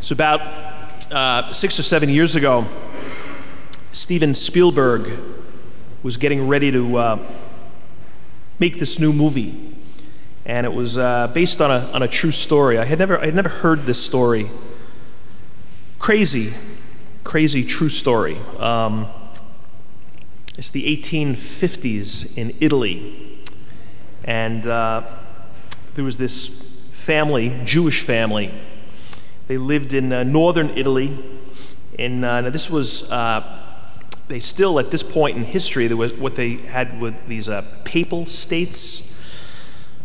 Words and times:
So, 0.00 0.12
about 0.12 0.40
uh, 1.12 1.52
six 1.52 1.78
or 1.78 1.82
seven 1.82 2.08
years 2.08 2.34
ago, 2.34 2.66
Steven 3.90 4.34
Spielberg 4.34 5.18
was 6.02 6.16
getting 6.16 6.48
ready 6.48 6.70
to 6.72 6.96
uh, 6.96 7.26
make 8.58 8.78
this 8.78 8.98
new 8.98 9.12
movie. 9.12 9.74
And 10.44 10.66
it 10.66 10.72
was 10.72 10.98
uh, 10.98 11.28
based 11.28 11.60
on 11.60 11.70
a, 11.70 11.90
on 11.92 12.02
a 12.02 12.08
true 12.08 12.32
story. 12.32 12.78
I 12.78 12.84
had, 12.84 12.98
never, 12.98 13.18
I 13.20 13.26
had 13.26 13.34
never 13.34 13.48
heard 13.48 13.86
this 13.86 14.02
story. 14.02 14.50
Crazy, 15.98 16.52
crazy 17.22 17.64
true 17.64 17.88
story. 17.88 18.38
Um, 18.58 19.06
it's 20.58 20.70
the 20.70 20.84
1850s 20.96 22.36
in 22.36 22.52
Italy. 22.60 23.40
And 24.24 24.66
uh, 24.66 25.02
there 25.94 26.04
was 26.04 26.16
this 26.16 26.48
family, 26.92 27.60
Jewish 27.64 28.02
family. 28.02 28.52
They 29.52 29.58
lived 29.58 29.92
in 29.92 30.14
uh, 30.14 30.22
northern 30.22 30.70
Italy. 30.78 31.22
And 31.98 32.24
uh, 32.24 32.48
this 32.48 32.70
was, 32.70 33.12
uh, 33.12 33.44
they 34.26 34.40
still, 34.40 34.78
at 34.78 34.90
this 34.90 35.02
point 35.02 35.36
in 35.36 35.44
history, 35.44 35.86
there 35.88 35.96
was 35.98 36.14
what 36.14 36.36
they 36.36 36.56
had 36.56 36.98
with 36.98 37.14
these 37.28 37.50
uh, 37.50 37.62
papal 37.84 38.24
states. 38.24 39.22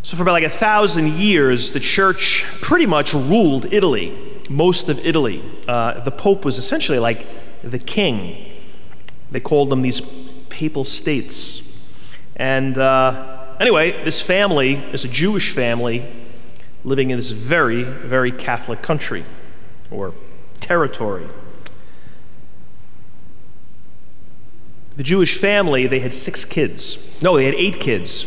So, 0.03 0.17
for 0.17 0.23
about 0.23 0.33
like 0.33 0.43
a 0.43 0.49
thousand 0.49 1.13
years, 1.13 1.71
the 1.71 1.79
church 1.79 2.43
pretty 2.59 2.85
much 2.85 3.13
ruled 3.13 3.71
Italy, 3.71 4.13
most 4.49 4.89
of 4.89 4.99
Italy. 5.05 5.41
Uh, 5.65 6.01
the 6.01 6.11
Pope 6.11 6.43
was 6.43 6.57
essentially 6.57 6.99
like 6.99 7.25
the 7.63 7.79
king. 7.79 8.51
They 9.31 9.39
called 9.39 9.69
them 9.69 9.81
these 9.81 10.01
papal 10.49 10.83
states. 10.83 11.79
And 12.35 12.77
anyway, 13.61 14.03
this 14.03 14.21
family 14.21 14.73
is 14.91 15.05
a 15.05 15.07
Jewish 15.07 15.53
family 15.53 16.26
living 16.87 17.09
in 17.09 17.17
this 17.17 17.31
very, 17.31 17.83
very 17.83 18.31
Catholic 18.31 18.81
country 18.81 19.25
or 19.91 20.13
territory. 20.61 21.27
The 24.95 25.03
Jewish 25.03 25.37
family, 25.37 25.85
they 25.85 25.99
had 25.99 26.13
six 26.13 26.45
kids. 26.45 27.21
No, 27.21 27.35
they 27.35 27.43
had 27.43 27.55
eight 27.55 27.81
kids. 27.81 28.25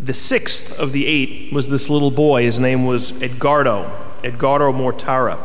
The 0.00 0.12
sixth 0.12 0.76
of 0.76 0.90
the 0.90 1.06
eight 1.06 1.52
was 1.52 1.68
this 1.68 1.88
little 1.88 2.10
boy. 2.10 2.42
His 2.42 2.58
name 2.58 2.84
was 2.84 3.12
Edgardo, 3.22 3.88
Edgardo 4.24 4.72
Mortara. 4.72 5.38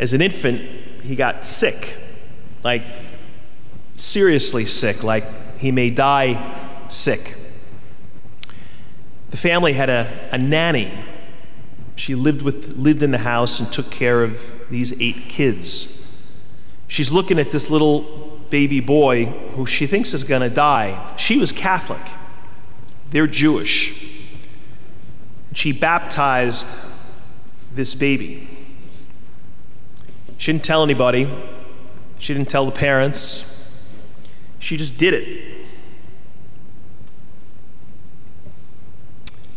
As 0.00 0.14
an 0.14 0.20
infant, 0.20 0.62
he 1.04 1.14
got 1.14 1.44
sick, 1.44 1.96
like 2.64 2.82
seriously 3.94 4.66
sick, 4.66 5.04
like 5.04 5.58
he 5.58 5.70
may 5.70 5.90
die 5.90 6.88
sick. 6.88 7.36
The 9.34 9.40
family 9.40 9.72
had 9.72 9.90
a, 9.90 10.28
a 10.30 10.38
nanny. 10.38 10.96
She 11.96 12.14
lived, 12.14 12.42
with, 12.42 12.76
lived 12.76 13.02
in 13.02 13.10
the 13.10 13.18
house 13.18 13.58
and 13.58 13.72
took 13.72 13.90
care 13.90 14.22
of 14.22 14.52
these 14.70 14.92
eight 15.02 15.28
kids. 15.28 16.22
She's 16.86 17.10
looking 17.10 17.40
at 17.40 17.50
this 17.50 17.68
little 17.68 18.38
baby 18.50 18.78
boy 18.78 19.24
who 19.56 19.66
she 19.66 19.88
thinks 19.88 20.14
is 20.14 20.22
going 20.22 20.42
to 20.42 20.50
die. 20.50 21.16
She 21.16 21.36
was 21.36 21.50
Catholic, 21.50 22.00
they're 23.10 23.26
Jewish. 23.26 24.08
She 25.52 25.72
baptized 25.72 26.68
this 27.74 27.92
baby. 27.96 28.46
She 30.38 30.52
didn't 30.52 30.62
tell 30.64 30.84
anybody, 30.84 31.28
she 32.20 32.34
didn't 32.34 32.48
tell 32.48 32.66
the 32.66 32.70
parents. 32.70 33.68
She 34.60 34.76
just 34.76 34.96
did 34.96 35.12
it. 35.12 35.63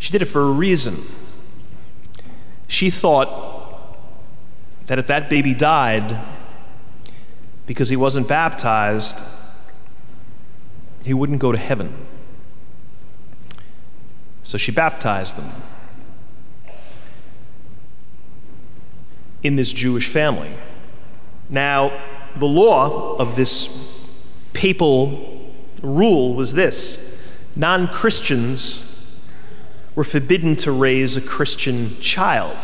She 0.08 0.14
did 0.14 0.22
it 0.22 0.30
for 0.30 0.42
a 0.42 0.52
reason. 0.52 1.04
She 2.70 2.90
thought 2.90 3.98
that 4.86 4.98
if 4.98 5.06
that 5.08 5.30
baby 5.30 5.54
died 5.54 6.18
because 7.66 7.90
he 7.90 7.98
wasn't 7.98 8.26
baptized, 8.26 9.20
he 11.04 11.14
wouldn't 11.14 11.40
go 11.40 11.52
to 11.52 11.58
heaven. 11.58 11.94
So 14.44 14.58
she 14.58 14.72
baptized 14.72 15.36
them 15.36 15.52
in 19.44 19.58
this 19.58 19.74
Jewish 19.74 20.08
family. 20.08 20.52
Now, 21.50 22.02
the 22.38 22.46
law 22.46 23.18
of 23.18 23.36
this 23.36 24.00
papal 24.54 25.52
rule 25.84 26.34
was 26.34 26.54
this 26.54 27.22
non 27.58 27.90
Christians 27.90 28.87
were 29.98 30.04
forbidden 30.04 30.56
to 30.56 30.72
raise 30.72 31.18
a 31.18 31.22
Christian 31.22 32.00
child. 32.00 32.56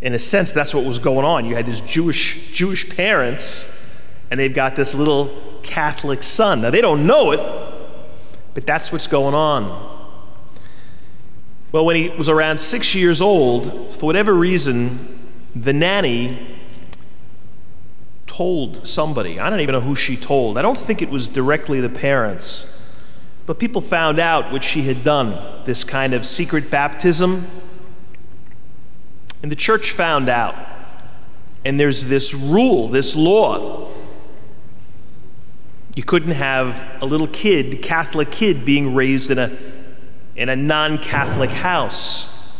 In 0.00 0.14
a 0.14 0.20
sense, 0.20 0.52
that's 0.52 0.72
what 0.72 0.84
was 0.84 1.00
going 1.00 1.26
on. 1.26 1.44
You 1.44 1.56
had 1.56 1.66
these 1.66 1.80
Jewish, 1.80 2.52
Jewish 2.52 2.88
parents, 2.88 3.68
and 4.30 4.38
they've 4.38 4.54
got 4.54 4.76
this 4.76 4.94
little 4.94 5.36
Catholic 5.64 6.22
son. 6.22 6.60
Now, 6.60 6.70
they 6.70 6.80
don't 6.80 7.08
know 7.08 7.32
it, 7.32 7.40
but 8.54 8.64
that's 8.64 8.92
what's 8.92 9.08
going 9.08 9.34
on. 9.34 9.66
Well, 11.72 11.84
when 11.84 11.96
he 11.96 12.10
was 12.10 12.28
around 12.28 12.58
six 12.58 12.94
years 12.94 13.20
old, 13.20 13.92
for 13.92 14.06
whatever 14.06 14.32
reason, 14.32 15.18
the 15.56 15.72
nanny 15.72 16.56
told 18.28 18.86
somebody. 18.86 19.40
I 19.40 19.50
don't 19.50 19.58
even 19.58 19.72
know 19.72 19.80
who 19.80 19.96
she 19.96 20.16
told. 20.16 20.56
I 20.56 20.62
don't 20.62 20.78
think 20.78 21.02
it 21.02 21.10
was 21.10 21.28
directly 21.28 21.80
the 21.80 21.88
parents. 21.88 22.77
But 23.48 23.58
people 23.58 23.80
found 23.80 24.18
out 24.18 24.52
what 24.52 24.62
she 24.62 24.82
had 24.82 25.02
done 25.02 25.62
this 25.64 25.82
kind 25.82 26.12
of 26.12 26.26
secret 26.26 26.70
baptism. 26.70 27.46
And 29.42 29.50
the 29.50 29.56
church 29.56 29.92
found 29.92 30.28
out. 30.28 30.54
And 31.64 31.80
there's 31.80 32.04
this 32.04 32.34
rule, 32.34 32.88
this 32.88 33.16
law. 33.16 33.90
You 35.96 36.02
couldn't 36.02 36.32
have 36.32 36.90
a 37.00 37.06
little 37.06 37.26
kid, 37.26 37.80
Catholic 37.80 38.30
kid, 38.30 38.66
being 38.66 38.94
raised 38.94 39.30
in 39.30 39.38
a, 39.38 39.56
in 40.36 40.50
a 40.50 40.56
non 40.56 40.98
Catholic 40.98 41.48
house. 41.48 42.52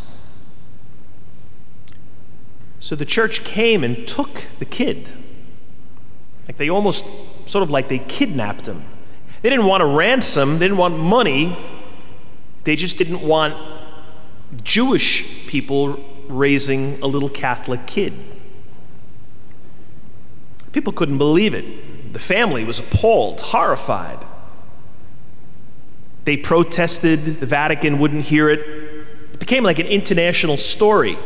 So 2.80 2.96
the 2.96 3.04
church 3.04 3.44
came 3.44 3.84
and 3.84 4.08
took 4.08 4.46
the 4.58 4.64
kid. 4.64 5.10
Like 6.46 6.56
they 6.56 6.70
almost, 6.70 7.04
sort 7.44 7.62
of 7.62 7.68
like 7.68 7.90
they 7.90 7.98
kidnapped 7.98 8.64
him 8.64 8.84
they 9.42 9.50
didn't 9.50 9.66
want 9.66 9.82
a 9.82 9.86
ransom, 9.86 10.58
they 10.58 10.66
didn't 10.66 10.78
want 10.78 10.98
money, 10.98 11.56
they 12.64 12.76
just 12.76 12.98
didn't 12.98 13.22
want 13.22 13.54
Jewish 14.62 15.46
people 15.46 16.04
raising 16.28 17.00
a 17.02 17.06
little 17.06 17.28
Catholic 17.28 17.86
kid. 17.86 18.12
People 20.72 20.92
couldn't 20.92 21.18
believe 21.18 21.54
it. 21.54 22.12
The 22.12 22.18
family 22.18 22.64
was 22.64 22.78
appalled, 22.78 23.40
horrified. 23.40 24.24
They 26.24 26.36
protested, 26.36 27.24
the 27.24 27.46
Vatican 27.46 27.98
wouldn't 27.98 28.26
hear 28.26 28.50
it. 28.50 28.60
It 29.32 29.40
became 29.40 29.64
like 29.64 29.78
an 29.78 29.86
international 29.86 30.56
story. 30.56 31.18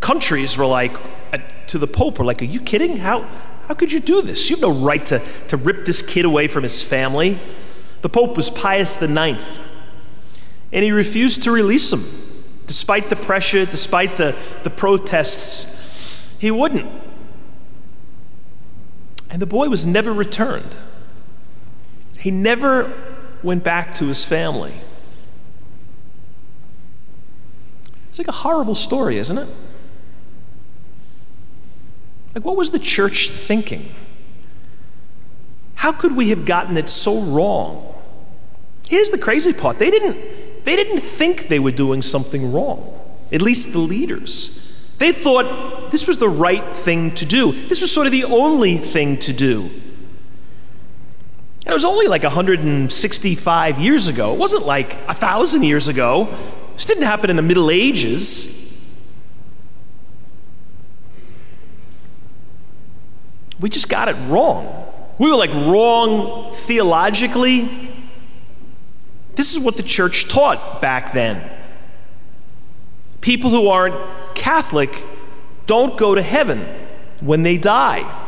Countries 0.00 0.58
were 0.58 0.66
like, 0.66 0.94
uh, 1.32 1.38
to 1.68 1.78
the 1.78 1.86
Pope, 1.86 2.18
were 2.18 2.24
like, 2.24 2.42
Are 2.42 2.46
you 2.46 2.60
kidding? 2.60 2.98
How, 2.98 3.26
how 3.66 3.74
could 3.74 3.92
you 3.92 4.00
do 4.00 4.22
this? 4.22 4.50
You 4.50 4.56
have 4.56 4.62
no 4.62 4.72
right 4.72 5.04
to, 5.06 5.22
to 5.48 5.56
rip 5.56 5.86
this 5.86 6.02
kid 6.02 6.24
away 6.24 6.48
from 6.48 6.62
his 6.62 6.82
family. 6.82 7.40
The 8.02 8.08
Pope 8.08 8.36
was 8.36 8.50
Pius 8.50 9.00
IX, 9.00 9.38
and 10.72 10.84
he 10.84 10.92
refused 10.92 11.42
to 11.44 11.50
release 11.50 11.92
him. 11.92 12.04
Despite 12.66 13.10
the 13.10 13.16
pressure, 13.16 13.66
despite 13.66 14.16
the, 14.16 14.36
the 14.62 14.70
protests, 14.70 16.30
he 16.38 16.50
wouldn't. 16.50 16.90
And 19.30 19.40
the 19.40 19.46
boy 19.46 19.68
was 19.68 19.86
never 19.86 20.12
returned. 20.12 20.74
He 22.18 22.30
never 22.30 22.92
went 23.42 23.64
back 23.64 23.94
to 23.94 24.06
his 24.06 24.24
family. 24.24 24.74
It's 28.08 28.18
like 28.18 28.28
a 28.28 28.32
horrible 28.32 28.74
story, 28.74 29.18
isn't 29.18 29.36
it? 29.36 29.48
Like, 32.34 32.44
what 32.44 32.56
was 32.56 32.70
the 32.70 32.78
church 32.78 33.30
thinking? 33.30 33.94
How 35.76 35.92
could 35.92 36.16
we 36.16 36.30
have 36.30 36.44
gotten 36.44 36.76
it 36.76 36.88
so 36.88 37.20
wrong? 37.20 37.94
Here's 38.88 39.10
the 39.10 39.18
crazy 39.18 39.52
part 39.52 39.78
they 39.78 39.90
didn't, 39.90 40.64
they 40.64 40.76
didn't 40.76 41.00
think 41.00 41.48
they 41.48 41.58
were 41.58 41.70
doing 41.70 42.02
something 42.02 42.52
wrong, 42.52 43.00
at 43.32 43.42
least 43.42 43.72
the 43.72 43.78
leaders. 43.78 44.60
They 44.98 45.12
thought 45.12 45.90
this 45.90 46.06
was 46.06 46.18
the 46.18 46.28
right 46.28 46.74
thing 46.74 47.14
to 47.16 47.26
do, 47.26 47.52
this 47.68 47.80
was 47.80 47.92
sort 47.92 48.06
of 48.06 48.12
the 48.12 48.24
only 48.24 48.78
thing 48.78 49.16
to 49.18 49.32
do. 49.32 49.70
And 51.64 51.72
it 51.72 51.74
was 51.74 51.84
only 51.84 52.06
like 52.06 52.22
165 52.22 53.78
years 53.78 54.06
ago. 54.06 54.34
It 54.34 54.38
wasn't 54.38 54.66
like 54.66 54.98
a 55.08 55.14
thousand 55.14 55.62
years 55.62 55.88
ago. 55.88 56.28
This 56.74 56.84
didn't 56.84 57.04
happen 57.04 57.30
in 57.30 57.36
the 57.36 57.42
Middle 57.42 57.70
Ages. 57.70 58.53
We 63.60 63.68
just 63.70 63.88
got 63.88 64.08
it 64.08 64.16
wrong. 64.28 64.92
We 65.18 65.30
were 65.30 65.36
like 65.36 65.50
wrong 65.50 66.52
theologically. 66.54 67.90
This 69.36 69.52
is 69.52 69.58
what 69.58 69.76
the 69.76 69.82
church 69.82 70.28
taught 70.28 70.80
back 70.80 71.12
then. 71.12 71.50
People 73.20 73.50
who 73.50 73.68
aren't 73.68 73.94
Catholic 74.34 75.06
don't 75.66 75.96
go 75.96 76.14
to 76.14 76.22
heaven 76.22 76.66
when 77.20 77.42
they 77.42 77.56
die. 77.56 78.20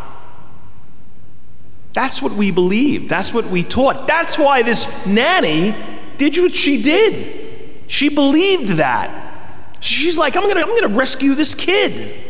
That's 1.93 2.21
what 2.21 2.33
we 2.33 2.51
believe. 2.51 3.09
That's 3.09 3.33
what 3.33 3.47
we 3.47 3.63
taught. 3.63 4.07
That's 4.07 4.39
why 4.39 4.63
this 4.63 5.07
nanny 5.07 5.75
did 6.19 6.37
what 6.39 6.55
she 6.55 6.83
did. 6.83 7.85
She 7.87 8.09
believed 8.09 8.73
that. 8.73 9.77
She's 9.81 10.19
like, 10.19 10.37
I'm 10.37 10.47
gonna, 10.49 10.61
I'm 10.61 10.81
gonna 10.81 10.95
rescue 10.95 11.35
this 11.35 11.55
kid. 11.55 12.26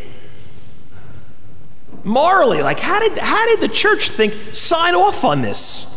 Morally, 2.06 2.62
like, 2.62 2.78
how 2.78 3.00
did, 3.00 3.18
how 3.18 3.44
did 3.48 3.60
the 3.60 3.68
church 3.68 4.10
think 4.10 4.32
sign 4.54 4.94
off 4.94 5.24
on 5.24 5.42
this? 5.42 5.92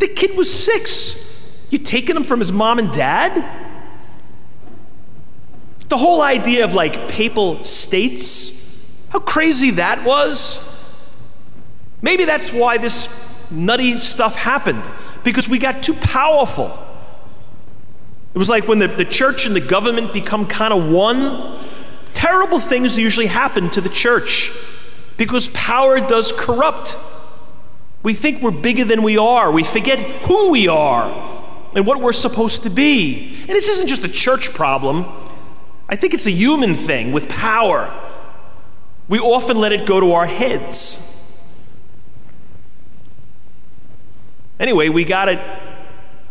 The 0.00 0.08
kid 0.08 0.36
was 0.36 0.52
six. 0.52 1.40
You 1.70 1.78
taking 1.78 2.16
him 2.16 2.24
from 2.24 2.40
his 2.40 2.50
mom 2.50 2.80
and 2.80 2.92
dad? 2.92 3.36
The 5.88 5.96
whole 5.96 6.20
idea 6.20 6.64
of 6.64 6.74
like 6.74 7.08
papal 7.08 7.62
states, 7.62 8.84
how 9.10 9.20
crazy 9.20 9.70
that 9.70 10.02
was. 10.02 10.84
Maybe 12.02 12.24
that's 12.24 12.52
why 12.52 12.78
this 12.78 13.08
nutty 13.52 13.98
stuff 13.98 14.34
happened, 14.34 14.82
because 15.22 15.48
we 15.48 15.60
got 15.60 15.84
too 15.84 15.94
powerful. 15.94 16.76
It 18.34 18.38
was 18.38 18.48
like 18.48 18.66
when 18.66 18.80
the, 18.80 18.88
the 18.88 19.04
church 19.04 19.46
and 19.46 19.54
the 19.54 19.60
government 19.60 20.12
become 20.12 20.48
kind 20.48 20.74
of 20.74 20.90
one, 20.90 21.56
terrible 22.14 22.58
things 22.58 22.98
usually 22.98 23.26
happen 23.26 23.70
to 23.70 23.80
the 23.80 23.88
church 23.88 24.50
because 25.16 25.48
power 25.48 26.00
does 26.00 26.32
corrupt. 26.32 26.98
We 28.02 28.14
think 28.14 28.42
we're 28.42 28.50
bigger 28.50 28.84
than 28.84 29.02
we 29.02 29.16
are, 29.16 29.50
we 29.50 29.64
forget 29.64 30.00
who 30.26 30.50
we 30.50 30.68
are 30.68 31.32
and 31.74 31.86
what 31.86 32.00
we're 32.00 32.12
supposed 32.12 32.62
to 32.64 32.70
be. 32.70 33.36
And 33.40 33.50
this 33.50 33.68
isn't 33.68 33.88
just 33.88 34.04
a 34.04 34.08
church 34.08 34.52
problem, 34.52 35.06
I 35.88 35.96
think 35.96 36.14
it's 36.14 36.26
a 36.26 36.30
human 36.30 36.74
thing 36.74 37.12
with 37.12 37.28
power. 37.28 37.92
We 39.08 39.18
often 39.18 39.58
let 39.58 39.72
it 39.72 39.86
go 39.86 40.00
to 40.00 40.12
our 40.12 40.26
heads. 40.26 41.10
Anyway, 44.58 44.88
we 44.88 45.04
got 45.04 45.28
it 45.28 45.40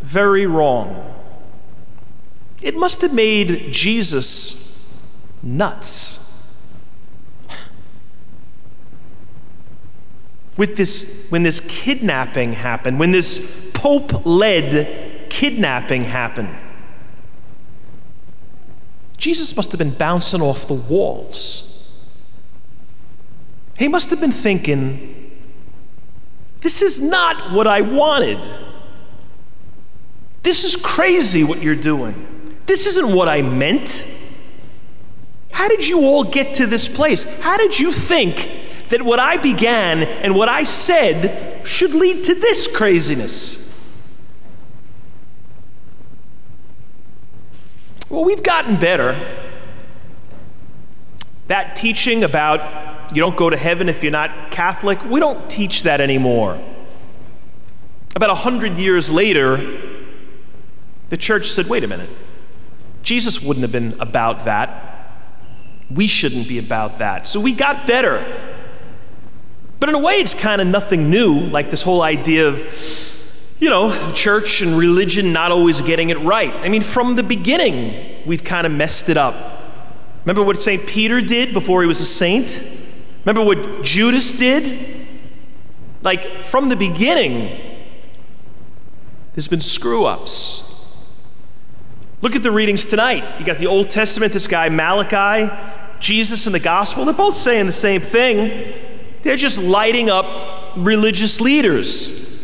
very 0.02 0.48
wrong. 0.48 1.14
It 2.62 2.76
must 2.76 3.02
have 3.02 3.14
made 3.14 3.72
Jesus 3.72 4.90
nuts. 5.44 6.23
With 10.56 10.78
this, 10.78 11.28
when 11.30 11.44
this 11.44 11.60
kidnapping 11.62 12.54
happened, 12.54 13.00
when 13.00 13.12
this 13.12 13.70
Pope 13.74 14.26
led 14.26 15.30
kidnapping 15.30 16.04
happened, 16.04 16.56
Jesus 19.18 19.56
must 19.56 19.72
have 19.72 19.80
been 19.80 19.94
bouncing 19.94 20.42
off 20.42 20.68
the 20.68 20.74
walls. 20.74 22.04
He 23.78 23.88
must 23.88 24.10
have 24.10 24.20
been 24.20 24.32
thinking, 24.32 25.32
this 26.62 26.82
is 26.82 27.02
not 27.02 27.52
what 27.52 27.68
I 27.68 27.82
wanted. 27.82 28.40
This 30.44 30.64
is 30.64 30.76
crazy 30.76 31.44
what 31.44 31.62
you're 31.62 31.76
doing. 31.76 32.58
This 32.66 32.86
isn't 32.86 33.14
what 33.14 33.28
I 33.28 33.42
meant. 33.42 34.08
How 35.52 35.68
did 35.68 35.88
you 35.88 36.02
all 36.02 36.24
get 36.24 36.56
to 36.56 36.68
this 36.68 36.88
place? 36.88 37.24
How 37.40 37.58
did 37.58 37.80
you 37.80 37.92
think 37.92 38.50
that 38.90 39.02
what 39.02 39.20
I 39.20 39.38
began 39.38 40.04
and 40.04 40.36
what 40.36 40.50
I 40.50 40.64
said 40.64 41.66
should 41.66 41.94
lead 41.94 42.24
to 42.26 42.36
this 42.36 42.68
craziness? 42.68 43.64
Well, 48.10 48.24
we've 48.24 48.44
gotten 48.44 48.80
better. 48.80 49.40
That 51.48 51.76
teaching 51.76 52.24
about 52.24 53.16
you 53.16 53.22
don't 53.22 53.38
go 53.38 53.50
to 53.50 53.58
heaven 53.58 53.90
if 53.90 54.04
you're 54.04 54.12
not 54.12 54.52
Catholic, 54.52 55.04
we 55.06 55.20
don't 55.20 55.50
teach 55.50 55.84
that 55.84 56.02
anymore. 56.02 56.62
About 58.16 58.30
a 58.30 58.36
hundred 58.36 58.78
years 58.78 59.12
later, 59.12 59.82
the 61.10 61.18
church 61.18 61.50
said, 61.50 61.68
wait 61.68 61.84
a 61.84 61.88
minute. 61.88 62.10
Jesus 63.02 63.42
wouldn't 63.42 63.64
have 63.64 63.72
been 63.72 64.00
about 64.00 64.46
that. 64.46 65.12
We 65.92 66.08
shouldn't 66.08 66.48
be 66.48 66.58
about 66.58 67.00
that. 67.00 67.28
So 67.28 67.40
we 67.40 67.54
got 67.54 67.86
better. 67.86 68.53
But 69.84 69.90
in 69.90 69.96
a 69.96 70.00
way, 70.00 70.14
it's 70.14 70.34
kind 70.34 70.62
of 70.62 70.68
nothing 70.68 71.10
new, 71.10 71.42
like 71.42 71.70
this 71.70 71.84
whole 71.84 72.04
idea 72.04 72.48
of, 72.48 72.58
you 73.60 73.70
know, 73.70 74.14
church 74.14 74.62
and 74.62 74.78
religion 74.78 75.34
not 75.34 75.52
always 75.52 75.82
getting 75.82 76.10
it 76.10 76.18
right. 76.20 76.54
I 76.54 76.70
mean, 76.70 76.82
from 76.82 77.18
the 77.18 77.22
beginning, 77.22 78.26
we've 78.26 78.46
kind 78.46 78.66
of 78.66 78.72
messed 78.72 79.10
it 79.10 79.18
up. 79.18 79.36
Remember 80.24 80.42
what 80.42 80.64
St. 80.64 80.88
Peter 80.88 81.20
did 81.20 81.54
before 81.54 81.82
he 81.82 81.88
was 81.90 82.00
a 82.00 82.06
saint? 82.06 82.66
Remember 83.26 83.44
what 83.44 83.84
Judas 83.84 84.32
did? 84.32 85.06
Like, 86.02 86.42
from 86.42 86.70
the 86.70 86.78
beginning, 86.78 87.84
there's 89.34 89.50
been 89.50 89.60
screw 89.60 90.06
ups. 90.06 90.96
Look 92.22 92.38
at 92.38 92.42
the 92.42 92.54
readings 92.54 92.86
tonight. 92.86 93.38
You 93.38 93.46
got 93.46 93.58
the 93.58 93.68
Old 93.68 93.90
Testament, 93.90 94.32
this 94.32 94.48
guy 94.48 94.70
Malachi, 94.70 95.54
Jesus 96.00 96.46
and 96.46 96.56
the 96.56 96.60
gospel. 96.62 97.04
They're 97.04 97.14
both 97.14 97.36
saying 97.36 97.66
the 97.66 97.74
same 97.74 98.00
thing. 98.00 98.92
They're 99.24 99.38
just 99.38 99.58
lighting 99.58 100.10
up 100.10 100.74
religious 100.76 101.42
leaders. 101.42 102.42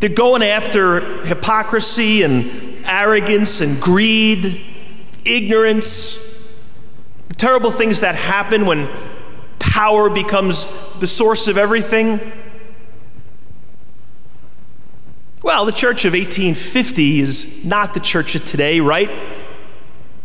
They're 0.00 0.10
going 0.10 0.42
after 0.42 1.24
hypocrisy 1.24 2.22
and 2.22 2.84
arrogance 2.84 3.62
and 3.62 3.80
greed, 3.80 4.60
ignorance, 5.24 6.16
the 7.30 7.34
terrible 7.34 7.70
things 7.70 8.00
that 8.00 8.14
happen 8.14 8.66
when 8.66 8.90
power 9.58 10.10
becomes 10.10 10.68
the 11.00 11.06
source 11.06 11.48
of 11.48 11.56
everything. 11.56 12.20
Well, 15.42 15.64
the 15.64 15.72
church 15.72 16.04
of 16.04 16.12
1850 16.12 17.20
is 17.20 17.64
not 17.64 17.94
the 17.94 18.00
church 18.00 18.34
of 18.34 18.44
today, 18.44 18.80
right? 18.80 19.10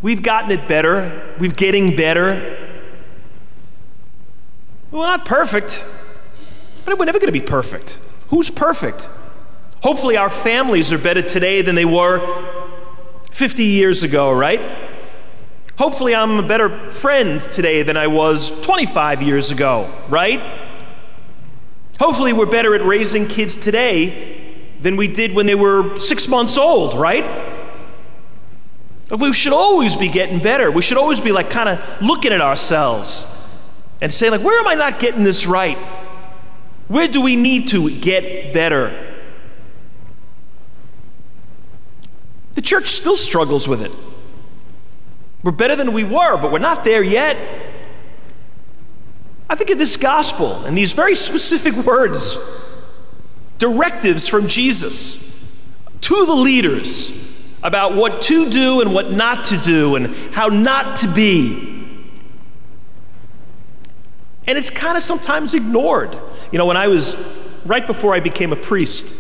We've 0.02 0.22
gotten 0.22 0.52
it 0.52 0.68
better. 0.68 1.36
We're 1.40 1.52
getting 1.52 1.96
better. 1.96 2.59
We're 4.92 5.06
not 5.06 5.24
perfect, 5.24 5.86
but 6.84 6.98
we're 6.98 7.06
never 7.06 7.20
going 7.20 7.32
to 7.32 7.40
be 7.40 7.46
perfect. 7.46 8.00
Who's 8.30 8.50
perfect? 8.50 9.08
Hopefully, 9.84 10.18
our 10.18 10.32
families 10.32 10.92
are 10.92 10.98
better 10.98 11.22
today 11.22 11.62
than 11.62 11.76
they 11.76 11.86
were 11.86 12.20
50 13.32 13.64
years 13.64 14.02
ago, 14.02 14.34
right? 14.34 14.60
Hopefully, 15.78 16.16
I'm 16.16 16.40
a 16.40 16.44
better 16.44 16.90
friend 16.90 17.40
today 17.40 17.84
than 17.84 17.98
I 17.98 18.08
was 18.08 18.50
25 18.62 19.22
years 19.22 19.52
ago, 19.52 19.94
right? 20.10 20.42
Hopefully, 22.00 22.34
we're 22.34 22.48
better 22.48 22.74
at 22.74 22.84
raising 22.84 23.28
kids 23.28 23.56
today 23.56 24.66
than 24.82 24.96
we 24.98 25.08
did 25.08 25.36
when 25.36 25.46
they 25.46 25.56
were 25.56 25.98
six 26.00 26.28
months 26.28 26.58
old, 26.58 26.96
right? 26.96 27.24
But 29.08 29.20
we 29.20 29.34
should 29.34 29.54
always 29.54 29.96
be 29.96 30.10
getting 30.10 30.40
better. 30.40 30.72
We 30.72 30.82
should 30.82 30.98
always 30.98 31.22
be 31.22 31.32
like 31.32 31.52
kind 31.52 31.70
of 31.70 32.02
looking 32.02 32.34
at 32.34 32.42
ourselves 32.42 33.39
and 34.02 34.14
say, 34.14 34.30
like, 34.30 34.42
where 34.42 34.60
am 34.60 34.68
I 34.68 34.76
not 34.76 35.00
getting 35.00 35.24
this 35.24 35.46
right? 35.46 35.78
Where 36.88 37.08
do 37.08 37.22
we 37.22 37.36
need 37.36 37.68
to 37.70 37.90
get 38.00 38.54
better? 38.54 39.18
The 42.56 42.62
church 42.62 42.88
still 42.90 43.18
struggles 43.18 43.68
with 43.68 43.82
it. 43.82 43.92
We're 45.44 45.52
better 45.52 45.76
than 45.76 45.94
we 45.94 46.04
were, 46.04 46.38
but 46.38 46.52
we're 46.52 46.60
not 46.60 46.84
there 46.84 47.04
yet. 47.04 47.38
I 49.50 49.56
think 49.56 49.70
of 49.70 49.78
this 49.78 49.98
gospel 49.98 50.64
and 50.66 50.78
these 50.78 50.94
very 50.94 51.16
specific 51.16 51.74
words 51.74 52.38
directives 53.58 54.28
from 54.28 54.48
Jesus 54.48 55.26
to 56.02 56.26
the 56.26 56.36
leaders 56.36 57.12
about 57.62 57.96
what 57.96 58.22
to 58.24 58.50
do 58.50 58.82
and 58.82 58.94
what 58.94 59.12
not 59.12 59.46
to 59.46 59.58
do 59.58 59.96
and 59.96 60.16
how 60.34 60.48
not 60.48 60.98
to 60.98 61.08
be. 61.08 61.79
And 64.50 64.58
it's 64.58 64.72
kind 64.72 64.98
of 64.98 65.04
sometimes 65.04 65.54
ignored. 65.54 66.18
You 66.52 66.58
know, 66.58 66.66
when 66.66 66.76
I 66.76 66.88
was, 66.88 67.16
right 67.66 67.86
before 67.86 68.16
I 68.16 68.20
became 68.20 68.52
a 68.52 68.56
priest, 68.56 69.16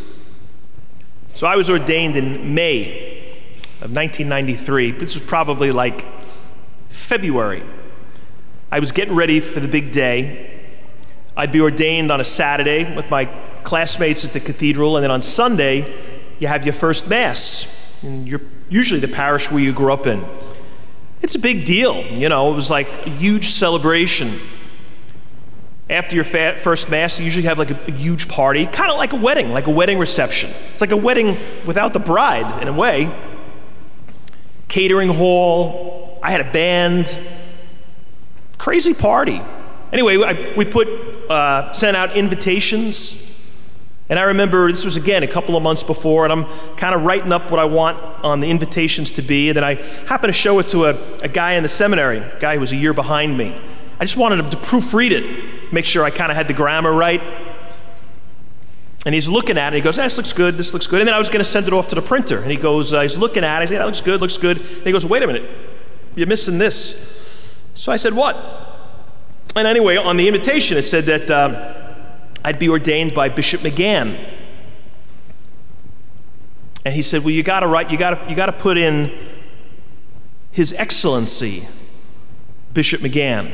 so 1.35 1.45
I 1.45 1.55
was 1.55 1.69
ordained 1.69 2.15
in 2.15 2.55
May 2.55 3.19
of 3.79 3.91
1993. 3.91 4.93
This 4.93 5.13
was 5.13 5.23
probably 5.23 5.71
like 5.71 6.07
February. 6.89 7.61
I 8.71 8.79
was 8.79 8.91
getting 8.91 9.13
ready 9.13 9.39
for 9.39 9.59
the 9.59 9.67
big 9.67 9.91
day. 9.91 10.61
I'd 11.37 11.51
be 11.51 11.61
ordained 11.61 12.11
on 12.11 12.19
a 12.19 12.23
Saturday 12.23 12.95
with 12.95 13.11
my 13.11 13.25
classmates 13.63 14.25
at 14.25 14.33
the 14.33 14.39
cathedral, 14.39 14.97
and 14.97 15.03
then 15.03 15.11
on 15.11 15.21
Sunday, 15.21 15.95
you 16.39 16.47
have 16.47 16.65
your 16.65 16.73
first 16.73 17.07
Mass. 17.07 17.95
And 18.01 18.27
you're 18.27 18.41
usually 18.67 18.99
the 18.99 19.07
parish 19.07 19.51
where 19.51 19.61
you 19.61 19.73
grew 19.73 19.93
up 19.93 20.07
in. 20.07 20.25
It's 21.21 21.35
a 21.35 21.39
big 21.39 21.65
deal, 21.65 22.03
you 22.07 22.29
know, 22.29 22.51
it 22.51 22.55
was 22.55 22.71
like 22.71 22.87
a 23.05 23.11
huge 23.11 23.49
celebration. 23.49 24.39
After 25.89 26.15
your 26.15 26.23
first 26.23 26.91
Mass, 26.91 27.17
you 27.19 27.25
usually 27.25 27.45
have 27.45 27.57
like 27.57 27.71
a, 27.71 27.79
a 27.87 27.91
huge 27.91 28.27
party, 28.27 28.65
kind 28.67 28.91
of 28.91 28.97
like 28.97 29.13
a 29.13 29.15
wedding, 29.15 29.49
like 29.49 29.67
a 29.67 29.71
wedding 29.71 29.97
reception. 29.97 30.51
It's 30.71 30.81
like 30.81 30.91
a 30.91 30.97
wedding 30.97 31.37
without 31.65 31.93
the 31.93 31.99
bride, 31.99 32.61
in 32.61 32.67
a 32.67 32.73
way. 32.73 33.11
Catering 34.67 35.09
hall, 35.09 36.19
I 36.21 36.29
had 36.31 36.41
a 36.41 36.51
band, 36.51 37.17
Crazy 38.59 38.93
party. 38.93 39.41
Anyway, 39.93 40.21
I, 40.21 40.53
we 40.55 40.65
put, 40.65 40.87
uh, 41.31 41.71
sent 41.71 41.95
out 41.95 42.15
invitations. 42.15 43.25
And 44.09 44.19
I 44.19 44.23
remember 44.23 44.69
this 44.69 44.83
was 44.83 44.97
again 44.97 45.23
a 45.23 45.27
couple 45.27 45.55
of 45.55 45.63
months 45.63 45.81
before, 45.81 46.25
and 46.25 46.33
I'm 46.33 46.45
kind 46.75 46.93
of 46.93 47.03
writing 47.03 47.31
up 47.31 47.49
what 47.49 47.59
I 47.59 47.63
want 47.63 47.97
on 48.23 48.41
the 48.41 48.49
invitations 48.49 49.13
to 49.13 49.21
be. 49.21 49.49
And 49.49 49.57
then 49.57 49.63
I 49.63 49.75
happen 50.07 50.27
to 50.27 50.33
show 50.33 50.59
it 50.59 50.67
to 50.69 50.85
a, 50.85 51.17
a 51.19 51.29
guy 51.29 51.53
in 51.53 51.63
the 51.63 51.69
seminary, 51.69 52.17
a 52.17 52.37
guy 52.39 52.55
who 52.55 52.59
was 52.59 52.73
a 52.73 52.75
year 52.75 52.93
behind 52.93 53.37
me. 53.37 53.59
I 53.99 54.05
just 54.05 54.17
wanted 54.17 54.39
him 54.39 54.49
to 54.49 54.57
proofread 54.57 55.11
it, 55.11 55.73
make 55.73 55.85
sure 55.85 56.03
I 56.03 56.09
kind 56.09 56.31
of 56.31 56.37
had 56.37 56.47
the 56.47 56.53
grammar 56.53 56.93
right. 56.93 57.21
And 59.05 59.15
he's 59.15 59.29
looking 59.29 59.57
at 59.57 59.73
it. 59.73 59.77
He 59.77 59.81
goes, 59.81 59.95
"This 59.95 60.17
looks 60.17 60.33
good. 60.33 60.57
This 60.57 60.73
looks 60.73 60.87
good." 60.87 60.99
And 60.99 61.07
then 61.07 61.15
I 61.15 61.19
was 61.19 61.29
going 61.29 61.39
to 61.39 61.45
send 61.45 61.67
it 61.67 61.73
off 61.73 61.87
to 61.89 61.95
the 61.95 62.01
printer. 62.01 62.39
And 62.39 62.51
he 62.51 62.57
goes, 62.57 62.93
uh, 62.93 63.01
"He's 63.01 63.17
looking 63.17 63.43
at 63.43 63.61
it. 63.61 63.69
He's 63.69 63.71
like, 63.71 63.79
that 63.79 63.85
looks 63.85 64.01
good. 64.01 64.19
Looks 64.21 64.37
good." 64.37 64.57
And 64.57 64.85
he 64.85 64.91
goes, 64.91 65.05
"Wait 65.05 65.23
a 65.23 65.27
minute. 65.27 65.49
You're 66.15 66.27
missing 66.27 66.57
this." 66.57 67.57
So 67.73 67.91
I 67.91 67.95
said, 67.95 68.13
"What?" 68.13 68.35
And 69.55 69.67
anyway, 69.67 69.95
on 69.95 70.17
the 70.17 70.27
invitation, 70.27 70.77
it 70.77 70.83
said 70.83 71.05
that 71.05 71.31
um, 71.31 71.55
I'd 72.43 72.59
be 72.59 72.69
ordained 72.69 73.13
by 73.13 73.29
Bishop 73.29 73.61
McGann. 73.61 74.17
And 76.83 76.93
he 76.93 77.01
said, 77.01 77.23
"Well, 77.23 77.31
you 77.31 77.41
got 77.41 77.61
to 77.61 77.67
write. 77.67 77.89
You 77.89 77.97
got 77.97 78.11
to. 78.11 78.29
You 78.29 78.35
got 78.35 78.47
to 78.47 78.53
put 78.53 78.77
in 78.77 79.11
His 80.51 80.73
Excellency, 80.73 81.67
Bishop 82.73 82.99
McGann, 83.01 83.51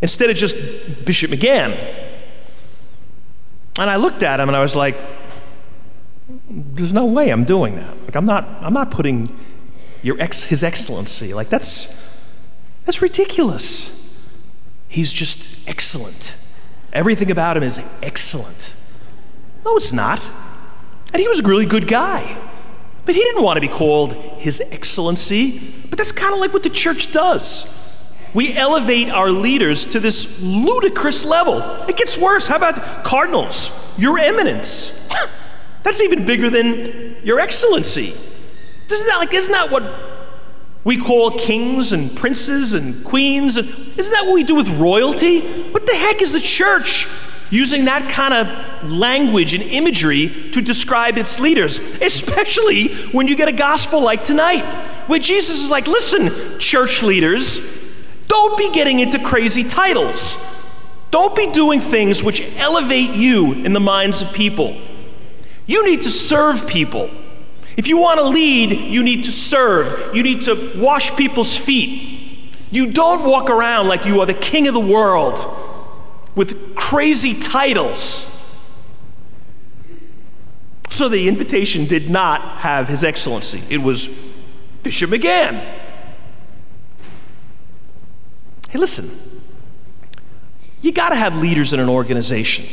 instead 0.00 0.30
of 0.30 0.36
just 0.36 0.56
Bishop 1.04 1.30
McGann." 1.30 2.04
And 3.78 3.90
I 3.90 3.96
looked 3.96 4.22
at 4.22 4.40
him 4.40 4.48
and 4.48 4.56
I 4.56 4.62
was 4.62 4.74
like, 4.74 4.96
there's 6.48 6.92
no 6.92 7.04
way 7.04 7.30
I'm 7.30 7.44
doing 7.44 7.76
that. 7.76 8.02
Like 8.04 8.16
I'm 8.16 8.24
not 8.24 8.44
I'm 8.62 8.72
not 8.72 8.90
putting 8.90 9.36
your 10.02 10.20
ex 10.20 10.44
his 10.44 10.64
excellency. 10.64 11.34
Like 11.34 11.48
that's 11.48 12.20
that's 12.84 13.02
ridiculous. 13.02 13.92
He's 14.88 15.12
just 15.12 15.68
excellent. 15.68 16.36
Everything 16.92 17.30
about 17.30 17.56
him 17.56 17.62
is 17.62 17.80
excellent. 18.02 18.76
No, 19.64 19.76
it's 19.76 19.92
not. 19.92 20.28
And 21.12 21.20
he 21.20 21.28
was 21.28 21.40
a 21.40 21.42
really 21.42 21.66
good 21.66 21.88
guy. 21.88 22.42
But 23.04 23.14
he 23.14 23.20
didn't 23.20 23.42
want 23.42 23.56
to 23.56 23.60
be 23.60 23.68
called 23.68 24.14
his 24.14 24.60
excellency. 24.70 25.58
But 25.88 25.98
that's 25.98 26.12
kind 26.12 26.32
of 26.32 26.40
like 26.40 26.52
what 26.52 26.62
the 26.62 26.70
church 26.70 27.12
does. 27.12 27.66
We 28.34 28.52
elevate 28.54 29.10
our 29.10 29.30
leaders 29.30 29.86
to 29.86 30.00
this 30.00 30.40
ludicrous 30.42 31.24
level. 31.24 31.60
It 31.88 31.96
gets 31.96 32.18
worse. 32.18 32.46
How 32.46 32.56
about 32.56 33.04
cardinals? 33.04 33.70
Your 33.96 34.18
eminence. 34.18 35.08
That's 35.82 36.00
even 36.00 36.26
bigger 36.26 36.50
than 36.50 37.16
your 37.24 37.40
excellency. 37.40 38.14
Isn't 38.90 39.06
that 39.08 39.18
like 39.18 39.32
isn't 39.32 39.52
that 39.52 39.70
what 39.70 39.82
we 40.84 40.96
call 40.96 41.32
kings 41.32 41.92
and 41.92 42.16
princes 42.16 42.74
and 42.74 43.04
queens? 43.04 43.56
Isn't 43.56 44.12
that 44.12 44.24
what 44.24 44.34
we 44.34 44.44
do 44.44 44.54
with 44.54 44.68
royalty? 44.68 45.40
What 45.70 45.86
the 45.86 45.94
heck 45.94 46.22
is 46.22 46.32
the 46.32 46.40
church 46.40 47.08
using 47.50 47.84
that 47.86 48.10
kind 48.10 48.34
of 48.34 48.90
language 48.90 49.54
and 49.54 49.62
imagery 49.62 50.50
to 50.50 50.60
describe 50.60 51.16
its 51.18 51.38
leaders, 51.38 51.78
especially 52.00 52.88
when 53.06 53.28
you 53.28 53.36
get 53.36 53.48
a 53.48 53.52
gospel 53.52 54.00
like 54.00 54.24
tonight, 54.24 54.64
where 55.08 55.18
Jesus 55.18 55.60
is 55.62 55.70
like, 55.70 55.86
listen, 55.86 56.58
church 56.58 57.02
leaders, 57.02 57.60
don't 58.36 58.58
be 58.58 58.70
getting 58.70 59.00
into 59.00 59.18
crazy 59.18 59.64
titles. 59.64 60.36
Don't 61.10 61.34
be 61.34 61.46
doing 61.46 61.80
things 61.80 62.22
which 62.22 62.42
elevate 62.58 63.12
you 63.12 63.52
in 63.52 63.72
the 63.72 63.80
minds 63.80 64.20
of 64.20 64.30
people. 64.34 64.78
You 65.64 65.88
need 65.88 66.02
to 66.02 66.10
serve 66.10 66.66
people. 66.66 67.08
If 67.78 67.86
you 67.86 67.96
want 67.96 68.20
to 68.20 68.24
lead, 68.24 68.72
you 68.72 69.02
need 69.02 69.24
to 69.24 69.32
serve. 69.32 70.14
You 70.14 70.22
need 70.22 70.42
to 70.42 70.74
wash 70.76 71.16
people's 71.16 71.56
feet. 71.56 72.54
You 72.70 72.92
don't 72.92 73.24
walk 73.24 73.48
around 73.48 73.88
like 73.88 74.04
you 74.04 74.20
are 74.20 74.26
the 74.26 74.34
king 74.34 74.68
of 74.68 74.74
the 74.74 74.80
world 74.80 75.40
with 76.34 76.76
crazy 76.76 77.40
titles. 77.40 78.30
So 80.90 81.08
the 81.08 81.26
invitation 81.26 81.86
did 81.86 82.10
not 82.10 82.58
have 82.58 82.88
His 82.88 83.02
Excellency, 83.02 83.62
it 83.70 83.78
was 83.78 84.08
Bishop 84.82 85.08
McGann. 85.08 85.85
Hey, 88.76 88.80
listen, 88.80 89.08
you 90.82 90.92
got 90.92 91.08
to 91.08 91.14
have 91.14 91.34
leaders 91.34 91.72
in 91.72 91.80
an 91.80 91.88
organization. 91.88 92.66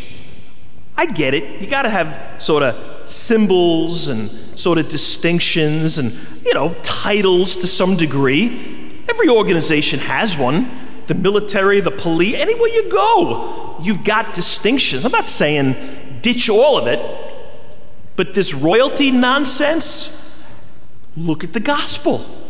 I 0.98 1.06
get 1.06 1.34
it. 1.34 1.62
You 1.62 1.68
got 1.68 1.84
to 1.84 1.90
have 1.90 2.42
sort 2.42 2.62
of 2.62 3.08
symbols 3.08 4.10
and 4.10 4.30
sort 4.60 4.80
of 4.80 4.90
distinctions 4.90 6.00
and, 6.00 6.12
you 6.44 6.54
know, 6.54 6.76
titles 6.84 7.56
to 7.56 7.68
some 7.68 7.96
degree. 7.96 9.02
Every 9.08 9.30
organization 9.30 10.02
has 10.02 10.36
one. 10.36 10.70
The 11.08 11.14
military, 11.14 11.80
the 11.80 11.92
police, 11.92 12.36
anywhere 12.36 12.68
you 12.68 12.92
go, 12.92 13.78
you've 13.82 14.04
got 14.04 14.34
distinctions. 14.34 15.06
I'm 15.06 15.14
not 15.14 15.26
saying 15.26 16.20
ditch 16.22 16.50
all 16.50 16.78
of 16.78 16.86
it, 16.86 17.00
but 18.18 18.34
this 18.34 18.54
royalty 18.54 19.10
nonsense, 19.10 20.38
look 21.16 21.46
at 21.46 21.54
the 21.54 21.62
gospel. 21.62 22.43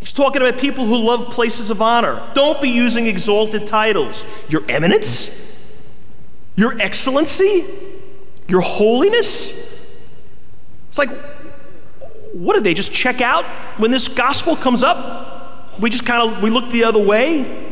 He's 0.00 0.12
talking 0.12 0.40
about 0.40 0.60
people 0.60 0.86
who 0.86 0.96
love 0.96 1.30
places 1.30 1.70
of 1.70 1.82
honor. 1.82 2.30
Don't 2.34 2.60
be 2.60 2.68
using 2.68 3.06
exalted 3.06 3.66
titles. 3.66 4.24
Your 4.48 4.62
eminence, 4.68 5.56
your 6.56 6.80
excellency, 6.80 7.64
your 8.46 8.60
holiness. 8.60 9.86
It's 10.88 10.98
like, 10.98 11.10
what 12.32 12.54
did 12.54 12.64
they 12.64 12.74
just 12.74 12.92
check 12.92 13.20
out 13.20 13.44
when 13.78 13.90
this 13.90 14.08
gospel 14.08 14.56
comes 14.56 14.82
up? 14.82 15.80
We 15.80 15.90
just 15.90 16.06
kind 16.06 16.30
of 16.30 16.42
we 16.42 16.50
look 16.50 16.70
the 16.70 16.84
other 16.84 17.02
way. 17.02 17.66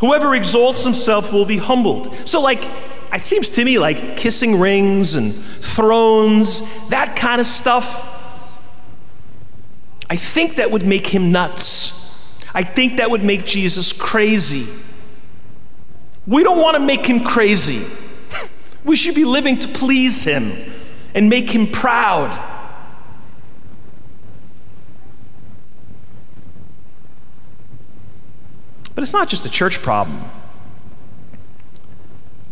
Whoever 0.00 0.34
exalts 0.34 0.82
himself 0.82 1.32
will 1.32 1.44
be 1.44 1.58
humbled. 1.58 2.28
So, 2.28 2.40
like, 2.40 2.68
it 3.12 3.22
seems 3.22 3.50
to 3.50 3.64
me 3.64 3.78
like 3.78 4.16
kissing 4.16 4.58
rings 4.58 5.14
and 5.14 5.34
thrones, 5.34 6.62
that 6.88 7.14
kind 7.14 7.40
of 7.40 7.46
stuff 7.46 8.08
I 10.12 10.16
think 10.16 10.56
that 10.56 10.70
would 10.70 10.84
make 10.84 11.06
him 11.06 11.32
nuts. 11.32 12.22
I 12.52 12.64
think 12.64 12.98
that 12.98 13.10
would 13.10 13.24
make 13.24 13.46
Jesus 13.46 13.94
crazy. 13.94 14.66
We 16.26 16.42
don't 16.42 16.60
want 16.60 16.74
to 16.76 16.80
make 16.80 17.06
him 17.06 17.24
crazy. 17.24 17.86
We 18.84 18.94
should 18.94 19.14
be 19.14 19.24
living 19.24 19.58
to 19.60 19.68
please 19.68 20.22
him 20.22 20.52
and 21.14 21.30
make 21.30 21.48
him 21.48 21.66
proud. 21.66 22.28
But 28.94 29.00
it's 29.00 29.14
not 29.14 29.30
just 29.30 29.46
a 29.46 29.50
church 29.50 29.80
problem. 29.80 30.22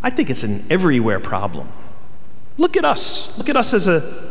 I 0.02 0.08
think 0.08 0.30
it's 0.30 0.44
an 0.44 0.64
everywhere 0.70 1.20
problem. 1.20 1.68
Look 2.56 2.78
at 2.78 2.86
us. 2.86 3.36
Look 3.36 3.50
at 3.50 3.56
us 3.58 3.74
as 3.74 3.86
a 3.86 4.29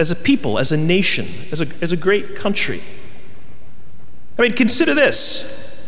as 0.00 0.10
a 0.10 0.16
people, 0.16 0.58
as 0.58 0.72
a 0.72 0.76
nation, 0.76 1.28
as 1.52 1.60
a, 1.60 1.68
as 1.80 1.92
a 1.92 1.96
great 1.96 2.34
country. 2.34 2.82
I 4.38 4.42
mean, 4.42 4.54
consider 4.54 4.94
this. 4.94 5.86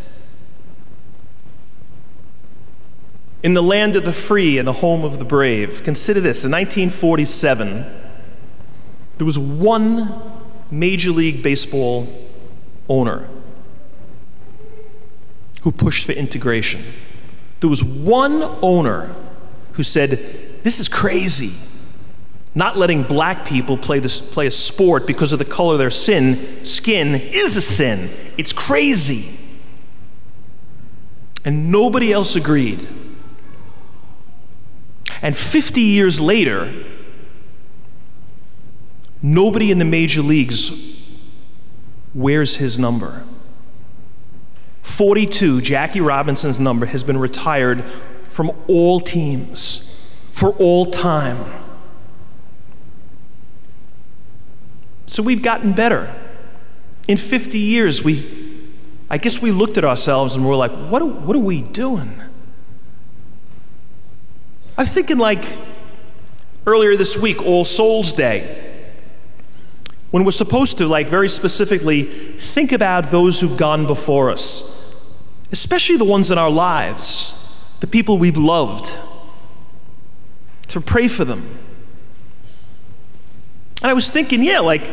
In 3.43 3.55
the 3.55 3.63
land 3.63 3.97
of 3.97 4.05
the 4.05 4.13
free 4.13 4.59
and 4.59 4.69
the 4.69 4.75
home 4.75 5.05
of 5.05 5.19
the 5.19 5.25
brave, 5.25 5.83
consider 5.83 6.21
this. 6.21 6.45
In 6.45 6.53
1947, 6.53 7.87
there 9.17 9.27
was 9.27 9.39
one 9.39 10.23
Major 10.71 11.11
League 11.11 11.43
Baseball 11.43 12.07
owner 12.89 13.29
who 15.63 15.73
pushed 15.73 16.05
for 16.05 16.13
integration. 16.13 16.85
There 17.61 17.71
was 17.71 17.83
one 17.83 18.43
owner 18.63 19.15
who 19.73 19.83
said, 19.83 20.11
This 20.63 20.79
is 20.79 20.89
crazy. 20.89 21.53
Not 22.55 22.77
letting 22.77 23.03
black 23.03 23.47
people 23.47 23.79
play, 23.79 23.99
this, 23.99 24.21
play 24.21 24.47
a 24.47 24.51
sport 24.51 25.07
because 25.07 25.33
of 25.33 25.39
the 25.39 25.45
color 25.45 25.73
of 25.73 25.79
their 25.79 25.91
sin, 25.91 26.65
skin 26.65 27.15
is 27.15 27.57
a 27.57 27.63
sin. 27.63 28.11
It's 28.37 28.53
crazy. 28.53 29.39
And 31.45 31.73
nobody 31.73 32.13
else 32.13 32.37
agreed. 32.37 32.89
And 35.23 35.37
50 35.37 35.81
years 35.81 36.21
later, 36.21 36.85
nobody 39.23 39.71
in 39.71 39.79
the 39.79 39.85
major 39.85 40.21
leagues 40.21 41.01
wears 42.15 42.57
his 42.57 42.79
number. 42.79 43.25
42, 44.83 45.63
Jackie 45.63 46.01
Robinson's 46.01 46.61
number, 46.61 46.87
has 46.87 47.03
been 47.03 47.17
retired 47.17 47.85
from 48.29 48.53
all 48.67 49.01
teams 49.01 50.07
for 50.31 50.51
all 50.51 50.87
time. 50.87 51.62
So 55.13 55.23
we've 55.23 55.43
gotten 55.43 55.75
better. 55.75 56.11
In 57.07 57.19
50 57.19 57.59
years, 57.59 58.03
we, 58.03 58.67
I 59.11 59.19
guess 59.19 59.43
we 59.43 59.51
looked 59.51 59.77
at 59.77 59.85
ourselves 59.85 60.35
and 60.35 60.49
we're 60.49 60.57
like, 60.57 60.71
what 60.89 61.07
what 61.07 61.37
are 61.37 61.41
we 61.41 61.61
doing? 61.61 62.19
I'm 64.79 64.87
thinking 64.87 65.19
like 65.19 65.45
earlier 66.67 66.97
this 66.97 67.19
week, 67.19 67.45
All 67.45 67.67
Souls 67.67 68.15
Day, 68.15 68.87
when 70.13 70.25
we're 70.25 70.31
supposed 70.31 70.79
to, 70.79 70.87
like, 70.87 71.09
very 71.09 71.29
specifically 71.29 72.05
think 72.05 72.73
about 72.73 73.11
those 73.11 73.39
who've 73.41 73.59
gone 73.59 73.87
before 73.87 74.31
us, 74.31 74.97
especially 75.51 75.99
the 75.99 76.07
ones 76.07 76.31
in 76.31 76.39
our 76.39 76.51
lives, 76.51 77.55
the 77.81 77.87
people 77.87 78.17
we've 78.17 78.39
loved, 78.39 78.99
to 80.69 80.81
pray 80.81 81.07
for 81.07 81.27
them. 81.27 81.59
And 83.83 83.91
I 83.91 83.95
was 83.95 84.11
thinking, 84.11 84.45
yeah, 84.45 84.61
like, 84.61 84.89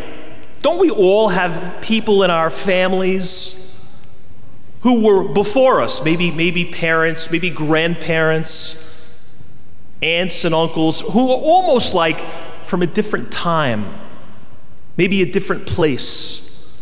don't 0.62 0.80
we 0.80 0.90
all 0.90 1.30
have 1.30 1.82
people 1.82 2.24
in 2.24 2.32
our 2.32 2.50
families 2.50 3.86
who 4.82 5.02
were 5.02 5.24
before 5.26 5.80
us? 5.80 6.04
Maybe, 6.04 6.32
maybe 6.32 6.66
parents, 6.66 7.30
maybe 7.30 7.52
grandparents, 7.52 9.16
aunts 10.02 10.44
and 10.44 10.56
uncles, 10.56 11.02
who 11.02 11.30
are 11.30 11.38
almost 11.38 11.94
like 11.94 12.20
from 12.66 12.82
a 12.82 12.88
different 12.88 13.32
time, 13.32 13.94
maybe 14.98 15.22
a 15.22 15.32
different 15.32 15.68
place. 15.68 16.74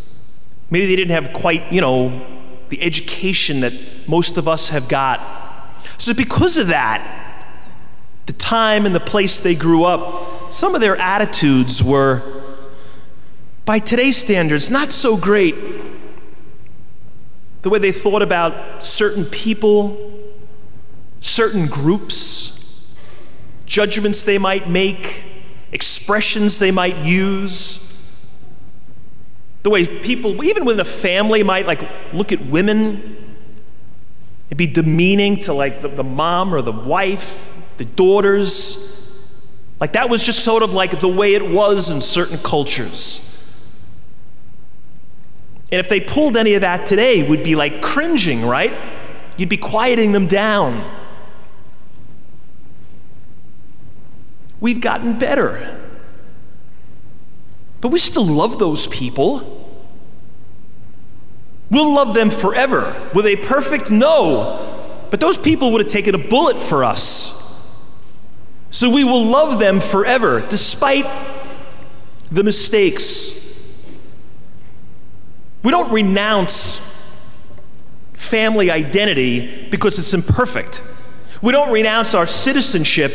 Maybe 0.70 0.88
they 0.88 0.96
didn't 0.96 1.12
have 1.12 1.34
quite, 1.34 1.72
you 1.74 1.82
know, 1.82 2.26
the 2.70 2.82
education 2.82 3.62
that 3.62 3.74
most 4.08 4.38
of 4.38 4.48
us 4.48 4.70
have 4.70 4.88
got. 4.88 5.22
So, 5.98 6.14
because 6.14 6.58
of 6.58 6.68
that, 6.68 7.46
the 8.28 8.34
time 8.34 8.86
and 8.86 8.94
the 8.94 9.00
place 9.00 9.40
they 9.40 9.56
grew 9.56 9.84
up, 9.84 10.37
some 10.50 10.76
of 10.76 10.82
their 10.82 10.98
attitudes 10.98 11.84
were, 11.84 12.22
by 13.66 13.80
today's 13.80 14.18
standards, 14.18 14.72
not 14.72 14.92
so 14.92 15.18
great. 15.18 15.56
The 17.62 17.70
way 17.70 17.80
they 17.80 17.92
thought 17.92 18.22
about 18.22 18.84
certain 18.84 19.26
people, 19.26 20.20
certain 21.20 21.68
groups, 21.68 22.88
judgments 23.66 24.24
they 24.24 24.38
might 24.38 24.70
make, 24.70 25.26
expressions 25.72 26.60
they 26.60 26.72
might 26.72 26.98
use 27.06 27.88
the 29.68 29.72
way 29.72 29.86
people, 29.86 30.46
even 30.46 30.64
within 30.64 30.80
a 30.80 30.86
family, 30.86 31.44
might 31.44 31.68
like 31.68 31.86
look 32.14 32.32
at 32.32 32.46
women. 32.46 33.18
It'd 34.48 34.58
be 34.58 34.66
demeaning 34.66 35.42
to 35.42 35.54
like 35.54 35.82
the, 35.82 35.90
the 35.90 36.06
mom 36.06 36.56
or 36.56 36.62
the 36.62 36.72
wife, 36.72 37.52
the 37.76 37.84
daughters. 37.84 38.87
Like 39.80 39.94
that 39.94 40.10
was 40.10 40.24
just 40.24 40.44
sort 40.44 40.64
of 40.64 40.74
like 40.74 41.00
the 41.00 41.08
way 41.08 41.36
it 41.36 41.48
was 41.50 41.92
in 41.92 42.02
certain 42.02 42.38
cultures. 42.40 43.24
And 45.72 45.80
if 45.80 45.90
they 45.90 46.00
pulled 46.00 46.38
any 46.38 46.54
of 46.54 46.62
that 46.62 46.88
today, 46.88 47.28
would 47.28 47.44
be 47.44 47.56
like 47.56 47.82
cringing, 47.82 48.46
right? 48.46 48.74
You'd 49.36 49.50
be 49.50 49.58
quieting 49.58 50.14
them 50.14 50.26
down. 50.26 50.94
We've 54.60 54.82
gotten 54.82 55.20
better. 55.20 55.80
But 57.82 57.90
we 57.90 58.00
still 58.00 58.26
love 58.26 58.58
those 58.58 58.88
people. 58.88 59.54
We'll 61.70 61.94
love 61.94 62.14
them 62.14 62.32
forever 62.32 63.12
with 63.14 63.26
a 63.26 63.36
perfect 63.36 63.92
no. 63.92 65.06
But 65.12 65.20
those 65.20 65.38
people 65.38 65.72
would 65.72 65.82
have 65.82 65.92
taken 65.92 66.16
a 66.16 66.18
bullet 66.18 66.60
for 66.60 66.84
us. 66.84 67.47
So 68.70 68.90
we 68.90 69.04
will 69.04 69.24
love 69.24 69.60
them 69.60 69.80
forever, 69.80 70.42
despite 70.42 71.06
the 72.32 72.44
mistakes. 72.44 73.36
We 75.64 75.72
don't 75.72 75.92
renounce 75.92 76.80
family 78.14 78.70
identity 78.70 79.68
because 79.70 80.00
it's 80.00 80.14
imperfect. 80.14 80.84
We 81.42 81.52
don't 81.52 81.72
renounce 81.72 82.14
our 82.14 82.28
citizenship 82.28 83.14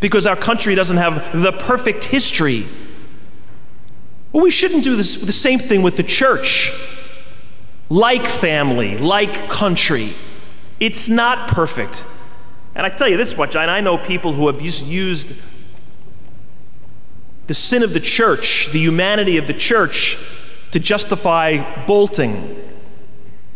because 0.00 0.26
our 0.26 0.36
country 0.36 0.74
doesn't 0.74 0.96
have 0.96 1.40
the 1.40 1.52
perfect 1.52 2.04
history. 2.04 2.66
Well, 4.32 4.42
we 4.42 4.50
shouldn't 4.50 4.82
do 4.82 4.96
this, 4.96 5.16
the 5.16 5.32
same 5.32 5.58
thing 5.58 5.82
with 5.82 5.96
the 5.96 6.02
church. 6.02 6.72
Like 7.88 8.26
family, 8.26 8.96
like 8.96 9.50
country, 9.50 10.14
it's 10.80 11.08
not 11.08 11.48
perfect. 11.48 12.04
And 12.74 12.86
I 12.86 12.88
tell 12.88 13.08
you 13.08 13.16
this 13.16 13.36
much, 13.36 13.54
and 13.54 13.70
I 13.70 13.80
know 13.80 13.98
people 13.98 14.32
who 14.32 14.46
have 14.46 14.60
used 14.60 15.34
the 17.46 17.54
sin 17.54 17.82
of 17.82 17.92
the 17.92 18.00
church, 18.00 18.70
the 18.72 18.78
humanity 18.78 19.36
of 19.36 19.46
the 19.46 19.52
church, 19.52 20.18
to 20.70 20.80
justify 20.80 21.84
bolting. 21.86 22.56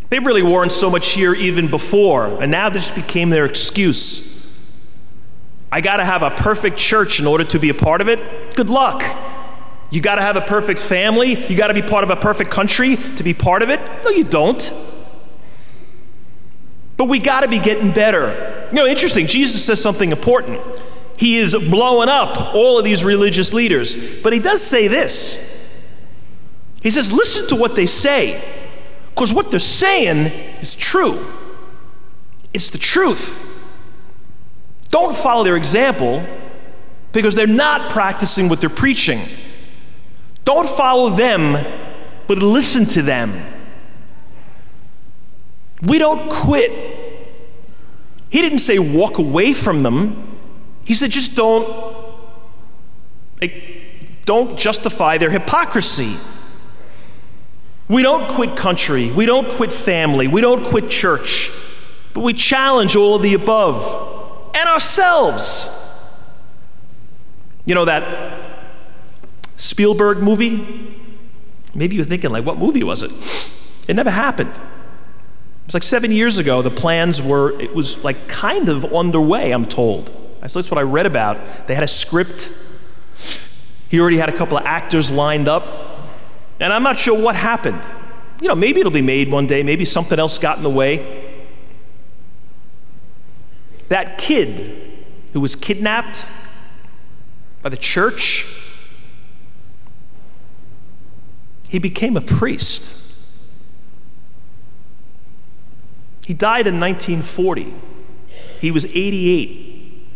They've 0.09 0.25
really 0.25 0.43
weren't 0.43 0.71
so 0.71 0.89
much 0.89 1.09
here 1.09 1.33
even 1.33 1.69
before, 1.69 2.41
and 2.41 2.51
now 2.51 2.69
this 2.69 2.91
became 2.91 3.29
their 3.29 3.45
excuse. 3.45 4.53
I 5.71 5.81
got 5.81 5.97
to 5.97 6.05
have 6.05 6.23
a 6.23 6.29
perfect 6.31 6.77
church 6.77 7.19
in 7.19 7.27
order 7.27 7.43
to 7.45 7.59
be 7.59 7.69
a 7.69 7.73
part 7.73 8.01
of 8.01 8.07
it. 8.07 8.55
Good 8.55 8.69
luck. 8.69 9.03
You 9.89 10.01
got 10.01 10.15
to 10.15 10.21
have 10.21 10.35
a 10.35 10.41
perfect 10.41 10.79
family. 10.79 11.47
You 11.49 11.57
got 11.57 11.67
to 11.67 11.73
be 11.73 11.81
part 11.81 12.03
of 12.03 12.09
a 12.09 12.15
perfect 12.15 12.51
country 12.51 12.95
to 12.95 13.23
be 13.23 13.33
part 13.33 13.63
of 13.63 13.69
it. 13.69 13.79
No, 14.03 14.11
you 14.11 14.23
don't. 14.23 14.73
But 16.95 17.05
we 17.05 17.19
got 17.19 17.41
to 17.41 17.47
be 17.47 17.59
getting 17.59 17.91
better. 17.91 18.56
You 18.69 18.75
know, 18.75 18.85
interesting, 18.85 19.27
Jesus 19.27 19.63
says 19.63 19.81
something 19.81 20.11
important. 20.11 20.61
He 21.17 21.37
is 21.37 21.55
blowing 21.55 22.09
up 22.09 22.53
all 22.53 22.77
of 22.77 22.85
these 22.85 23.03
religious 23.03 23.53
leaders. 23.53 24.21
But 24.21 24.33
he 24.33 24.39
does 24.39 24.61
say 24.61 24.87
this 24.87 25.67
He 26.81 26.89
says, 26.89 27.11
listen 27.11 27.47
to 27.47 27.55
what 27.55 27.75
they 27.75 27.85
say, 27.85 28.41
because 29.09 29.33
what 29.33 29.49
they're 29.49 29.59
saying 29.59 30.27
is 30.59 30.75
true. 30.75 31.25
It's 32.53 32.69
the 32.69 32.77
truth. 32.77 33.43
Don't 34.89 35.15
follow 35.15 35.43
their 35.43 35.57
example 35.57 36.25
because 37.11 37.35
they're 37.35 37.47
not 37.47 37.91
practicing 37.91 38.47
what 38.47 38.61
they're 38.61 38.69
preaching. 38.69 39.21
Don't 40.45 40.69
follow 40.69 41.09
them, 41.09 41.53
but 42.27 42.39
listen 42.39 42.85
to 42.85 43.01
them. 43.01 43.43
We 45.81 45.99
don't 45.99 46.31
quit. 46.31 46.96
He 48.29 48.41
didn't 48.41 48.59
say 48.59 48.79
walk 48.79 49.17
away 49.17 49.53
from 49.53 49.83
them. 49.83 50.37
He 50.83 50.93
said 50.93 51.11
just 51.11 51.35
don't 51.35 51.97
don't 54.25 54.57
justify 54.57 55.17
their 55.17 55.29
hypocrisy. 55.29 56.17
We 57.87 58.03
don't 58.03 58.29
quit 58.31 58.57
country. 58.57 59.11
We 59.11 59.25
don't 59.25 59.47
quit 59.55 59.71
family. 59.71 60.27
We 60.27 60.41
don't 60.41 60.65
quit 60.65 60.89
church. 60.89 61.49
But 62.13 62.21
we 62.21 62.33
challenge 62.33 62.95
all 62.95 63.15
of 63.15 63.21
the 63.21 63.33
above 63.33 64.51
and 64.53 64.67
ourselves. 64.67 65.69
You 67.65 67.75
know 67.75 67.85
that 67.85 68.67
Spielberg 69.55 70.19
movie? 70.19 70.95
Maybe 71.73 71.95
you're 71.95 72.05
thinking, 72.05 72.31
like, 72.31 72.45
what 72.45 72.57
movie 72.57 72.83
was 72.83 73.03
it? 73.03 73.11
It 73.87 73.95
never 73.95 74.09
happened. 74.09 74.59
It 75.67 75.71
was 75.71 75.73
like 75.73 75.83
seven 75.83 76.11
years 76.11 76.37
ago. 76.37 76.61
The 76.61 76.69
plans 76.71 77.21
were, 77.21 77.59
it 77.59 77.75
was 77.75 78.03
like 78.03 78.29
kind 78.29 78.69
of 78.69 78.85
underway, 78.93 79.51
I'm 79.51 79.67
told. 79.67 80.11
That's 80.39 80.55
what 80.55 80.77
I 80.77 80.83
read 80.83 81.05
about. 81.05 81.67
They 81.67 81.75
had 81.75 81.83
a 81.83 81.89
script. 81.89 82.53
He 83.89 83.99
already 83.99 84.17
had 84.17 84.29
a 84.29 84.37
couple 84.37 84.57
of 84.57 84.65
actors 84.65 85.11
lined 85.11 85.49
up. 85.49 86.07
And 86.59 86.71
I'm 86.71 86.83
not 86.83 86.97
sure 86.97 87.19
what 87.19 87.35
happened. 87.35 87.85
You 88.41 88.47
know, 88.47 88.55
maybe 88.55 88.79
it'll 88.79 88.91
be 88.91 89.01
made 89.01 89.29
one 89.29 89.45
day. 89.45 89.61
Maybe 89.61 89.83
something 89.83 90.17
else 90.17 90.37
got 90.37 90.57
in 90.57 90.63
the 90.63 90.69
way. 90.69 91.45
That 93.89 94.17
kid 94.17 95.05
who 95.33 95.41
was 95.41 95.55
kidnapped 95.55 96.25
by 97.61 97.69
the 97.69 97.77
church 97.77 98.45
he 101.67 101.79
became 101.79 102.15
a 102.15 102.21
priest. 102.21 103.06
He 106.27 106.33
died 106.33 106.67
in 106.67 106.77
1940. 106.77 107.73
He 108.59 108.69
was 108.69 108.83
88. 108.85 110.07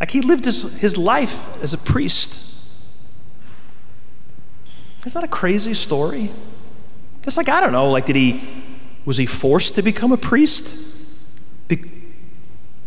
Like 0.00 0.10
he 0.10 0.20
lived 0.20 0.44
his, 0.44 0.80
his 0.80 0.98
life 0.98 1.46
as 1.62 1.72
a 1.72 1.78
priest. 1.78 2.66
Isn't 5.06 5.14
that 5.14 5.24
a 5.24 5.32
crazy 5.32 5.74
story? 5.74 6.32
It's 7.22 7.36
like, 7.36 7.48
I 7.48 7.60
don't 7.60 7.70
know, 7.70 7.90
like, 7.90 8.06
did 8.06 8.16
he, 8.16 8.42
was 9.04 9.18
he 9.18 9.26
forced 9.26 9.76
to 9.76 9.82
become 9.82 10.10
a 10.10 10.16
priest? 10.16 10.96
Be- 11.68 11.90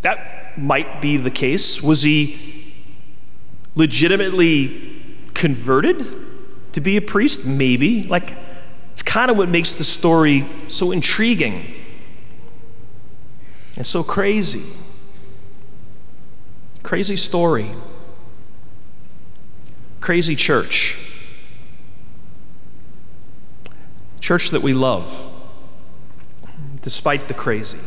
that 0.01 0.57
might 0.59 1.01
be 1.01 1.15
the 1.15 1.31
case. 1.31 1.81
Was 1.81 2.01
he 2.01 2.75
legitimately 3.75 5.01
converted? 5.33 6.23
to 6.73 6.81
be 6.81 6.97
a 6.97 7.01
priest? 7.01 7.45
Maybe. 7.45 8.03
Like, 8.03 8.35
it's 8.91 9.01
kind 9.01 9.31
of 9.31 9.37
what 9.37 9.49
makes 9.49 9.73
the 9.73 9.83
story 9.83 10.45
so 10.67 10.91
intriguing 10.91 11.73
and 13.75 13.85
so 13.85 14.03
crazy. 14.03 14.63
Crazy 16.83 17.17
story. 17.17 17.71
Crazy 19.99 20.35
church. 20.35 20.97
Church 24.19 24.49
that 24.51 24.61
we 24.61 24.73
love, 24.73 25.27
despite 26.81 27.27
the 27.27 27.33
crazy. 27.33 27.79